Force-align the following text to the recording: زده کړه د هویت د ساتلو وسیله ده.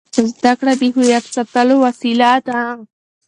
زده 0.35 0.53
کړه 0.59 0.73
د 0.79 0.83
هویت 0.95 1.25
د 1.29 1.31
ساتلو 1.35 1.75
وسیله 1.85 2.29
ده. 2.47 2.59